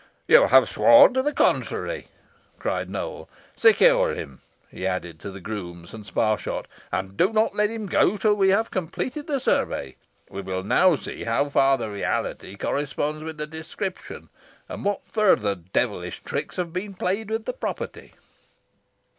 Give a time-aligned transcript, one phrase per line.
[0.27, 2.07] "You have sworn the contrary,"
[2.57, 3.29] cried Nowell.
[3.55, 8.17] "Secure him," he added to the grooms and Sparshot, "and do not let him go
[8.17, 9.97] till we have completed the survey.
[10.27, 14.29] We will now see how far the reality corresponds with the description,
[14.67, 18.15] and what further devilish tricks have been played with the property."